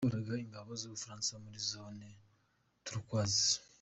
Uwayoboraga 0.03 0.43
ingabo 0.45 0.69
z’u 0.81 0.91
Bufaransa 0.93 1.31
muri 1.43 1.57
’Zone 1.69 2.07
Turquoise’ 2.85 3.49